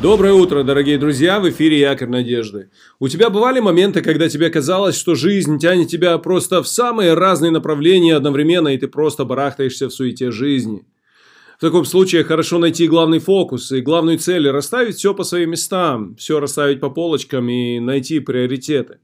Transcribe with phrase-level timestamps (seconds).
[0.00, 2.70] Доброе утро, дорогие друзья, в эфире Якорь Надежды.
[3.00, 7.50] У тебя бывали моменты, когда тебе казалось, что жизнь тянет тебя просто в самые разные
[7.50, 10.86] направления одновременно, и ты просто барахтаешься в суете жизни?
[11.56, 16.14] В таком случае хорошо найти главный фокус и главную цель, расставить все по своим местам,
[16.14, 18.98] все расставить по полочкам и найти приоритеты.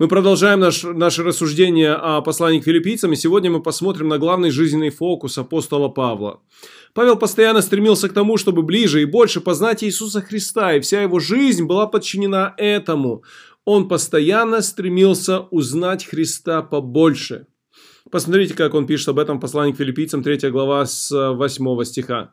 [0.00, 4.50] Мы продолжаем наш, наше рассуждение о послании к филиппийцам, и сегодня мы посмотрим на главный
[4.50, 6.40] жизненный фокус апостола Павла.
[6.94, 11.18] Павел постоянно стремился к тому, чтобы ближе и больше познать Иисуса Христа, и вся его
[11.18, 13.24] жизнь была подчинена этому.
[13.64, 17.48] Он постоянно стремился узнать Христа побольше.
[18.08, 22.30] Посмотрите, как он пишет об этом в послании к филиппийцам, 3 глава с 8 стиха.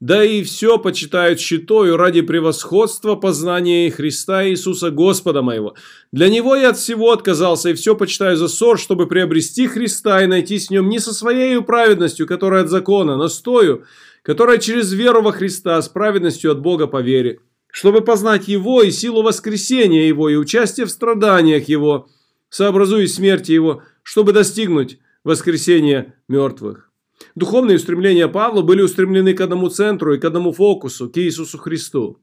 [0.00, 5.74] «Да и все почитают щитою ради превосходства познания Христа Иисуса Господа моего.
[6.12, 10.28] Для Него я от всего отказался, и все почитаю за ссор, чтобы приобрести Христа и
[10.28, 13.86] найти с Нем не со своей праведностью, которая от закона, но с тою,
[14.22, 17.40] которая через веру во Христа с праведностью от Бога по вере,
[17.72, 22.08] чтобы познать Его и силу воскресения Его и участие в страданиях Его,
[22.50, 26.87] сообразуясь смерти Его, чтобы достигнуть воскресения мертвых.
[27.34, 32.18] Духовные устремления Павла были устремлены к одному центру и к одному фокусу, к Иисусу Христу.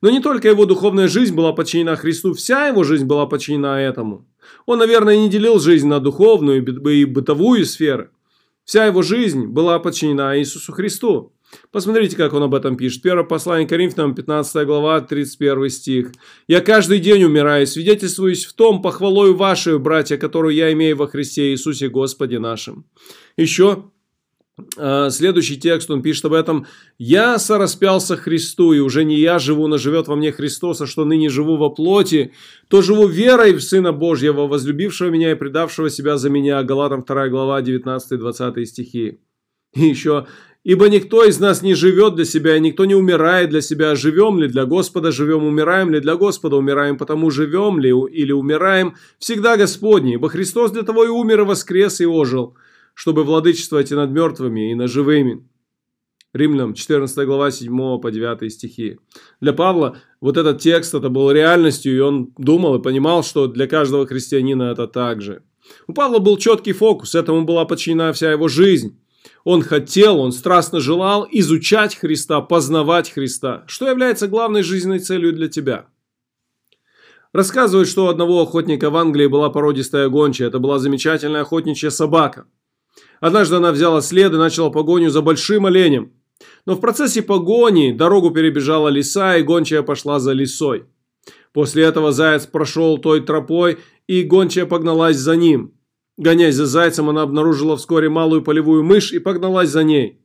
[0.00, 4.26] Но не только его духовная жизнь была подчинена Христу, вся его жизнь была подчинена этому.
[4.66, 8.10] Он, наверное, не делил жизнь на духовную и бытовую сферы.
[8.64, 11.32] Вся его жизнь была подчинена Иисусу Христу.
[11.70, 13.02] Посмотрите, как он об этом пишет.
[13.02, 16.12] Первое послание Коринфянам, 15 глава, 31 стих.
[16.48, 21.52] «Я каждый день умираю, свидетельствуюсь в том похвалою вашей, братья, которую я имею во Христе
[21.52, 22.86] Иисусе Господе нашим».
[23.36, 23.90] Еще
[25.10, 26.66] следующий текст, он пишет об этом.
[26.98, 31.04] «Я сораспялся Христу, и уже не я живу, но живет во мне Христос, а что
[31.04, 32.32] ныне живу во плоти,
[32.68, 36.62] то живу верой в Сына Божьего, возлюбившего меня и предавшего себя за меня».
[36.62, 39.20] Галатам 2 глава, 19-20 стихи.
[39.74, 40.26] И еще
[40.64, 43.96] «Ибо никто из нас не живет для себя, и никто не умирает для себя.
[43.96, 48.94] Живем ли для Господа, живем, умираем ли для Господа, умираем, потому живем ли или умираем,
[49.18, 50.14] всегда Господний.
[50.14, 52.54] Ибо Христос для того и умер, и воскрес, и ожил»
[52.94, 55.48] чтобы владычествовать и над мертвыми, и над живыми.
[56.32, 58.98] Римлянам 14 глава 7 по 9 стихи.
[59.40, 63.66] Для Павла вот этот текст это был реальностью, и он думал и понимал, что для
[63.66, 65.42] каждого христианина это так же.
[65.86, 68.98] У Павла был четкий фокус, этому была подчинена вся его жизнь.
[69.44, 75.48] Он хотел, он страстно желал изучать Христа, познавать Христа, что является главной жизненной целью для
[75.48, 75.86] тебя.
[77.32, 80.48] Рассказывают, что у одного охотника в Англии была породистая гончая.
[80.48, 82.46] Это была замечательная охотничья собака.
[83.22, 86.12] Однажды она взяла след и начала погоню за большим оленем.
[86.66, 90.86] Но в процессе погони дорогу перебежала лиса, и гончая пошла за лисой.
[91.52, 93.78] После этого заяц прошел той тропой,
[94.08, 95.72] и гончая погналась за ним.
[96.16, 100.20] Гоняясь за зайцем, она обнаружила вскоре малую полевую мышь и погналась за ней.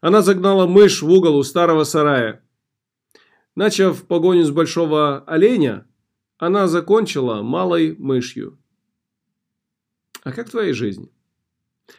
[0.00, 2.44] Она загнала мышь в угол у старого сарая.
[3.54, 5.86] Начав погоню с большого оленя,
[6.36, 8.58] она закончила малой мышью.
[10.24, 11.12] А как в твоей жизни?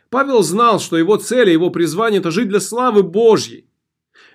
[0.09, 3.65] Павел знал, что его цель и его призвание– это жить для славы Божьей.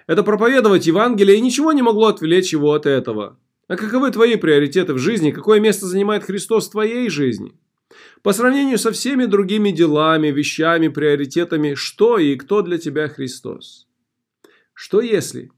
[0.07, 3.39] Это проповедовать Евангелие, и ничего не могло отвлечь его от этого.
[3.69, 5.33] А каковы твои приоритеты в жизни?
[5.33, 7.53] Какое место занимает Христос в твоей жизни?
[8.23, 13.87] По сравнению со всеми другими делами, вещами, приоритетами, что и кто для тебя Христос?
[14.73, 15.51] Что если?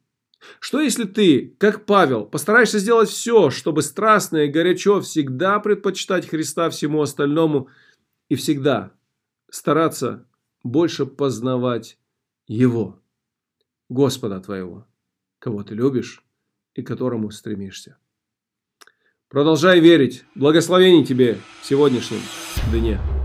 [0.60, 6.70] Что если ты, как Павел, постараешься сделать все, чтобы страстно и горячо всегда предпочитать Христа
[6.70, 7.68] всему остальному
[8.28, 8.92] и всегда
[9.50, 10.26] стараться
[10.62, 11.98] больше познавать
[12.46, 13.00] Его,
[13.88, 14.86] Господа твоего,
[15.38, 16.22] кого ты любишь
[16.74, 17.96] и к которому стремишься.
[19.28, 20.24] Продолжай верить.
[20.34, 22.20] Благословений тебе в сегодняшнем
[22.72, 23.17] дне.